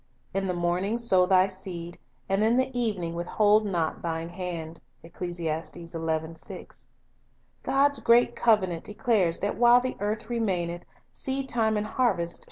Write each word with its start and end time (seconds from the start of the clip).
"In 0.33 0.47
the 0.47 0.55
morning 0.55 0.97
sow 0.97 1.27
thy 1.27 1.47
seed, 1.47 1.99
and 2.27 2.43
in 2.43 2.57
the 2.57 2.75
evening 2.75 3.13
withhold 3.13 3.67
not 3.67 4.01
thine 4.01 4.29
hand."* 4.29 4.79
God's 7.63 7.99
great 7.99 8.35
covenant 8.35 8.83
declares 8.83 9.39
that 9.41 9.57
"while 9.59 9.79
the 9.79 9.95
earth 9.99 10.27
remaineth, 10.27 10.85
seed 11.11 11.47
time 11.49 11.77
and 11.77 11.85
harvest 11.85 12.39